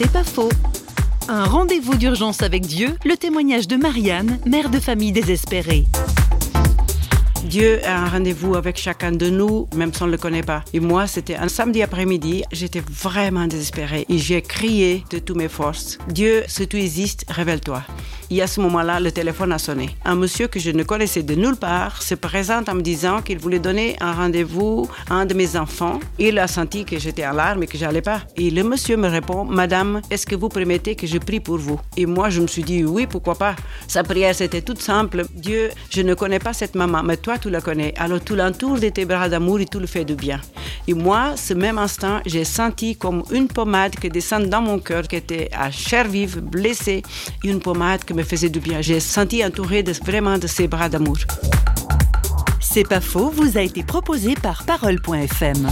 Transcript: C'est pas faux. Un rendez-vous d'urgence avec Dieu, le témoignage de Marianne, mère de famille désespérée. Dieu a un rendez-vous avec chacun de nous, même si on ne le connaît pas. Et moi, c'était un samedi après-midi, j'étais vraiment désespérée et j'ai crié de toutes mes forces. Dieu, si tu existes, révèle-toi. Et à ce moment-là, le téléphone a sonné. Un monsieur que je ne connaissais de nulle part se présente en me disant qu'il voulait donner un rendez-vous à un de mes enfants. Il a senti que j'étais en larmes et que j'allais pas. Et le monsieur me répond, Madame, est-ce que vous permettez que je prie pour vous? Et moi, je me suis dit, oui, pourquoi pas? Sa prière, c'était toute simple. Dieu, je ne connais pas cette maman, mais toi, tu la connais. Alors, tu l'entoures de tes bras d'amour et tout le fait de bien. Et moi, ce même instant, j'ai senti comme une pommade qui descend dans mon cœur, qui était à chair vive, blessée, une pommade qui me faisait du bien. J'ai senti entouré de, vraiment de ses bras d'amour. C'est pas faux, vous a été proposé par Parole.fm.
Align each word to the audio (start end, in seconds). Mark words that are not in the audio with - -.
C'est 0.00 0.12
pas 0.12 0.22
faux. 0.22 0.50
Un 1.26 1.42
rendez-vous 1.42 1.96
d'urgence 1.96 2.44
avec 2.44 2.62
Dieu, 2.62 2.94
le 3.04 3.16
témoignage 3.16 3.66
de 3.66 3.74
Marianne, 3.74 4.38
mère 4.46 4.70
de 4.70 4.78
famille 4.78 5.10
désespérée. 5.10 5.86
Dieu 7.42 7.84
a 7.84 8.04
un 8.04 8.08
rendez-vous 8.08 8.54
avec 8.54 8.76
chacun 8.76 9.10
de 9.10 9.28
nous, 9.28 9.66
même 9.74 9.92
si 9.92 10.00
on 10.04 10.06
ne 10.06 10.12
le 10.12 10.16
connaît 10.16 10.44
pas. 10.44 10.62
Et 10.72 10.78
moi, 10.78 11.08
c'était 11.08 11.34
un 11.34 11.48
samedi 11.48 11.82
après-midi, 11.82 12.44
j'étais 12.52 12.82
vraiment 12.88 13.48
désespérée 13.48 14.06
et 14.08 14.18
j'ai 14.18 14.40
crié 14.40 15.02
de 15.10 15.18
toutes 15.18 15.36
mes 15.36 15.48
forces. 15.48 15.98
Dieu, 16.06 16.44
si 16.46 16.68
tu 16.68 16.78
existes, 16.78 17.24
révèle-toi. 17.28 17.82
Et 18.30 18.42
à 18.42 18.46
ce 18.46 18.60
moment-là, 18.60 19.00
le 19.00 19.10
téléphone 19.10 19.52
a 19.52 19.58
sonné. 19.58 19.88
Un 20.04 20.14
monsieur 20.14 20.48
que 20.48 20.60
je 20.60 20.70
ne 20.70 20.82
connaissais 20.82 21.22
de 21.22 21.34
nulle 21.34 21.56
part 21.56 22.02
se 22.02 22.14
présente 22.14 22.68
en 22.68 22.74
me 22.74 22.82
disant 22.82 23.22
qu'il 23.22 23.38
voulait 23.38 23.58
donner 23.58 23.96
un 24.00 24.12
rendez-vous 24.12 24.86
à 25.08 25.14
un 25.14 25.24
de 25.24 25.32
mes 25.32 25.56
enfants. 25.56 25.98
Il 26.18 26.38
a 26.38 26.46
senti 26.46 26.84
que 26.84 26.98
j'étais 26.98 27.26
en 27.26 27.32
larmes 27.32 27.62
et 27.62 27.66
que 27.66 27.78
j'allais 27.78 28.02
pas. 28.02 28.20
Et 28.36 28.50
le 28.50 28.62
monsieur 28.64 28.98
me 28.98 29.08
répond, 29.08 29.44
Madame, 29.44 30.02
est-ce 30.10 30.26
que 30.26 30.36
vous 30.36 30.50
permettez 30.50 30.94
que 30.94 31.06
je 31.06 31.16
prie 31.16 31.40
pour 31.40 31.56
vous? 31.56 31.80
Et 31.96 32.04
moi, 32.04 32.28
je 32.28 32.42
me 32.42 32.46
suis 32.46 32.62
dit, 32.62 32.84
oui, 32.84 33.06
pourquoi 33.06 33.34
pas? 33.34 33.56
Sa 33.86 34.02
prière, 34.02 34.34
c'était 34.34 34.60
toute 34.60 34.82
simple. 34.82 35.24
Dieu, 35.34 35.70
je 35.88 36.02
ne 36.02 36.12
connais 36.12 36.38
pas 36.38 36.52
cette 36.52 36.74
maman, 36.74 37.02
mais 37.02 37.16
toi, 37.16 37.38
tu 37.38 37.48
la 37.48 37.62
connais. 37.62 37.94
Alors, 37.96 38.22
tu 38.22 38.36
l'entoures 38.36 38.78
de 38.78 38.90
tes 38.90 39.06
bras 39.06 39.30
d'amour 39.30 39.60
et 39.60 39.66
tout 39.66 39.80
le 39.80 39.86
fait 39.86 40.04
de 40.04 40.14
bien. 40.14 40.40
Et 40.86 40.94
moi, 40.94 41.34
ce 41.36 41.54
même 41.54 41.78
instant, 41.78 42.20
j'ai 42.26 42.44
senti 42.44 42.96
comme 42.96 43.22
une 43.30 43.48
pommade 43.48 43.96
qui 43.96 44.08
descend 44.10 44.48
dans 44.48 44.60
mon 44.62 44.78
cœur, 44.78 45.08
qui 45.08 45.16
était 45.16 45.48
à 45.52 45.70
chair 45.70 46.06
vive, 46.08 46.40
blessée, 46.40 47.02
une 47.42 47.60
pommade 47.60 48.04
qui 48.04 48.14
me 48.18 48.24
faisait 48.24 48.48
du 48.48 48.58
bien. 48.58 48.80
J'ai 48.80 48.98
senti 48.98 49.44
entouré 49.44 49.84
de, 49.84 49.92
vraiment 49.92 50.38
de 50.38 50.48
ses 50.48 50.66
bras 50.66 50.88
d'amour. 50.88 51.18
C'est 52.60 52.86
pas 52.86 53.00
faux, 53.00 53.30
vous 53.30 53.56
a 53.56 53.62
été 53.62 53.84
proposé 53.84 54.34
par 54.34 54.64
Parole.fm. 54.64 55.68